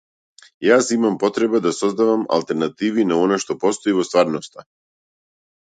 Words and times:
Јас 0.67 0.87
имам 0.95 1.17
потреба 1.25 1.61
да 1.67 1.73
создавам 1.81 2.25
алтернативи 2.39 3.07
на 3.11 3.21
она 3.27 3.41
што 3.45 3.61
постои 3.67 3.99
во 4.01 4.09
стварноста. 4.11 4.71